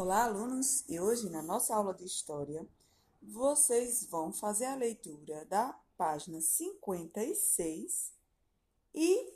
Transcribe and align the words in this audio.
Olá, 0.00 0.22
alunos! 0.22 0.84
E 0.88 1.00
hoje, 1.00 1.28
na 1.28 1.42
nossa 1.42 1.74
aula 1.74 1.92
de 1.92 2.04
História, 2.04 2.64
vocês 3.20 4.06
vão 4.08 4.32
fazer 4.32 4.66
a 4.66 4.76
leitura 4.76 5.44
da 5.46 5.76
página 5.96 6.40
56 6.40 8.12
e 8.94 9.34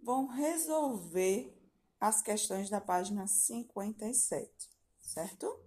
vão 0.00 0.28
resolver 0.28 1.52
as 1.98 2.22
questões 2.22 2.70
da 2.70 2.80
página 2.80 3.26
57, 3.26 4.70
certo? 5.00 5.58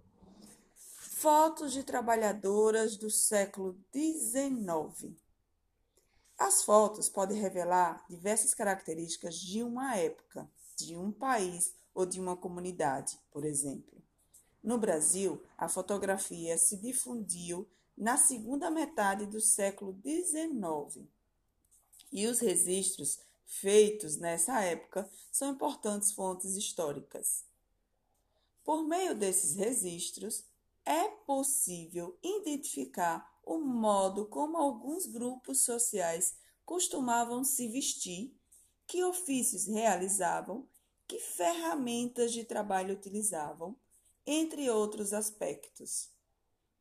Fotos 0.74 1.74
de 1.74 1.84
trabalhadoras 1.84 2.96
do 2.96 3.10
século 3.10 3.78
XIX. 3.94 5.14
As 6.38 6.64
fotos 6.64 7.10
podem 7.10 7.38
revelar 7.38 8.06
diversas 8.08 8.54
características 8.54 9.34
de 9.38 9.62
uma 9.62 9.96
época, 9.96 10.50
de 10.78 10.96
um 10.96 11.12
país 11.12 11.74
ou 11.92 12.06
de 12.06 12.18
uma 12.18 12.38
comunidade, 12.38 13.20
por 13.30 13.44
exemplo. 13.44 13.99
No 14.62 14.78
Brasil, 14.78 15.42
a 15.56 15.68
fotografia 15.68 16.58
se 16.58 16.76
difundiu 16.76 17.68
na 17.96 18.16
segunda 18.16 18.70
metade 18.70 19.26
do 19.26 19.40
século 19.40 19.98
XIX 20.02 21.06
e 22.12 22.26
os 22.26 22.40
registros 22.40 23.18
feitos 23.44 24.16
nessa 24.16 24.60
época 24.62 25.08
são 25.30 25.50
importantes 25.50 26.12
fontes 26.12 26.56
históricas. 26.56 27.44
Por 28.64 28.86
meio 28.86 29.14
desses 29.14 29.56
registros, 29.56 30.44
é 30.84 31.08
possível 31.08 32.18
identificar 32.22 33.40
o 33.44 33.58
modo 33.58 34.26
como 34.26 34.56
alguns 34.56 35.06
grupos 35.06 35.62
sociais 35.64 36.36
costumavam 36.64 37.42
se 37.42 37.68
vestir, 37.68 38.36
que 38.86 39.02
ofícios 39.02 39.66
realizavam, 39.66 40.68
que 41.06 41.18
ferramentas 41.18 42.32
de 42.32 42.44
trabalho 42.44 42.94
utilizavam, 42.94 43.76
entre 44.26 44.70
outros 44.70 45.12
aspectos. 45.12 46.10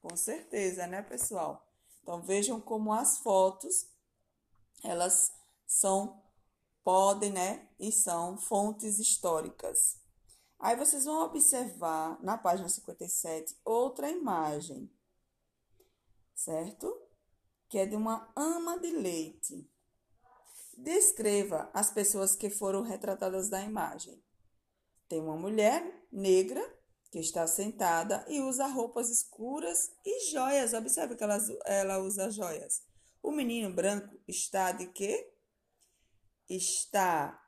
Com 0.00 0.16
certeza, 0.16 0.86
né, 0.86 1.02
pessoal? 1.02 1.66
Então 2.02 2.22
vejam 2.22 2.60
como 2.60 2.92
as 2.92 3.18
fotos 3.18 3.90
elas 4.82 5.32
são, 5.66 6.22
podem, 6.82 7.30
né, 7.30 7.68
e 7.78 7.92
são 7.92 8.36
fontes 8.36 8.98
históricas. 8.98 10.00
Aí 10.58 10.76
vocês 10.76 11.04
vão 11.04 11.24
observar 11.24 12.22
na 12.22 12.36
página 12.36 12.68
57 12.68 13.56
outra 13.64 14.10
imagem, 14.10 14.90
certo? 16.34 17.11
Que 17.72 17.78
é 17.78 17.86
de 17.86 17.96
uma 17.96 18.30
ama 18.36 18.78
de 18.78 18.90
leite. 18.90 19.66
Descreva 20.76 21.70
as 21.72 21.90
pessoas 21.90 22.36
que 22.36 22.50
foram 22.50 22.82
retratadas 22.82 23.48
na 23.48 23.62
imagem. 23.62 24.22
Tem 25.08 25.18
uma 25.18 25.38
mulher 25.38 26.06
negra 26.12 26.62
que 27.10 27.18
está 27.18 27.46
sentada 27.46 28.26
e 28.28 28.42
usa 28.42 28.66
roupas 28.66 29.08
escuras 29.08 29.90
e 30.04 30.30
joias. 30.30 30.74
Observe 30.74 31.16
que 31.16 31.24
ela, 31.24 31.38
ela 31.64 31.98
usa 32.00 32.30
joias. 32.30 32.82
O 33.22 33.32
menino 33.32 33.72
branco 33.72 34.20
está 34.28 34.70
de 34.70 34.88
quê? 34.88 35.32
Está 36.50 37.42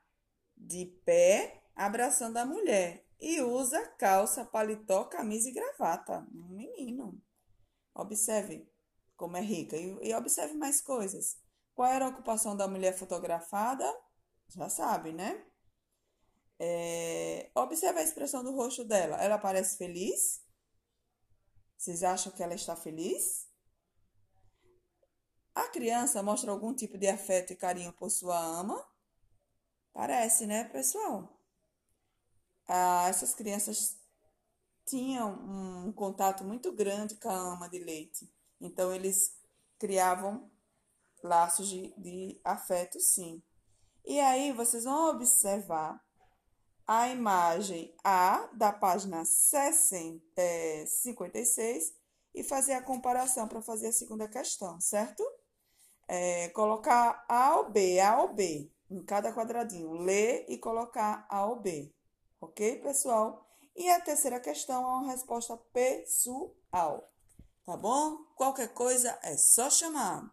de 0.56 0.86
pé, 1.04 1.68
abraçando 1.76 2.38
a 2.38 2.46
mulher 2.46 3.06
e 3.20 3.42
usa 3.42 3.86
calça, 3.98 4.42
paletó, 4.42 5.04
camisa 5.04 5.50
e 5.50 5.52
gravata. 5.52 6.26
Um 6.34 6.48
menino. 6.48 7.22
Observe 7.94 8.66
como 9.16 9.36
é 9.36 9.40
rica 9.40 9.76
e, 9.76 10.08
e 10.08 10.14
observe 10.14 10.54
mais 10.54 10.80
coisas. 10.80 11.36
Qual 11.74 11.90
era 11.90 12.06
a 12.06 12.08
ocupação 12.08 12.56
da 12.56 12.68
mulher 12.68 12.96
fotografada? 12.96 13.84
Já 14.48 14.68
sabe, 14.68 15.12
né? 15.12 15.44
É, 16.58 17.50
observe 17.54 17.98
a 18.00 18.02
expressão 18.02 18.44
do 18.44 18.54
rosto 18.54 18.84
dela. 18.84 19.16
Ela 19.22 19.38
parece 19.38 19.76
feliz? 19.76 20.42
Vocês 21.76 22.02
acham 22.02 22.32
que 22.32 22.42
ela 22.42 22.54
está 22.54 22.76
feliz? 22.76 23.48
A 25.54 25.68
criança 25.68 26.22
mostra 26.22 26.50
algum 26.50 26.74
tipo 26.74 26.96
de 26.98 27.06
afeto 27.06 27.52
e 27.52 27.56
carinho 27.56 27.92
por 27.92 28.10
sua 28.10 28.38
ama? 28.38 28.82
Parece, 29.92 30.46
né, 30.46 30.64
pessoal? 30.64 31.40
Ah, 32.66 33.06
essas 33.08 33.34
crianças 33.34 33.96
tinham 34.86 35.32
um 35.86 35.92
contato 35.92 36.44
muito 36.44 36.72
grande 36.72 37.16
com 37.16 37.28
a 37.28 37.54
ama 37.54 37.68
de 37.68 37.78
leite. 37.78 38.32
Então, 38.64 38.94
eles 38.94 39.38
criavam 39.78 40.50
laços 41.22 41.68
de, 41.68 41.94
de 41.98 42.40
afeto, 42.44 42.98
sim. 43.00 43.42
E 44.04 44.20
aí, 44.20 44.52
vocês 44.52 44.84
vão 44.84 45.10
observar 45.10 46.02
a 46.86 47.08
imagem 47.08 47.94
A 48.04 48.48
da 48.52 48.72
página 48.72 49.24
60, 49.24 50.22
é, 50.36 50.84
56 50.86 51.94
e 52.34 52.44
fazer 52.44 52.74
a 52.74 52.82
comparação 52.82 53.48
para 53.48 53.62
fazer 53.62 53.88
a 53.88 53.92
segunda 53.92 54.28
questão, 54.28 54.80
certo? 54.80 55.24
é, 56.08 56.48
colocar 56.50 57.24
A 57.28 57.56
ou 57.56 57.70
B, 57.70 58.00
A 58.00 58.20
ou 58.20 58.34
B, 58.34 58.70
em 58.90 59.02
cada 59.04 59.32
quadradinho. 59.32 59.92
Ler 59.92 60.44
e 60.48 60.58
colocar 60.58 61.26
A 61.28 61.46
ou 61.46 61.56
B. 61.60 61.92
Ok, 62.40 62.80
pessoal? 62.80 63.46
E 63.76 63.90
a 63.90 64.00
terceira 64.00 64.38
questão 64.40 64.82
é 64.82 64.86
uma 64.86 65.10
resposta 65.10 65.56
pessoal. 65.72 67.10
Tá 67.64 67.78
bom? 67.78 68.18
Qualquer 68.36 68.74
coisa 68.74 69.18
é 69.22 69.36
só 69.38 69.70
chamar. 69.70 70.30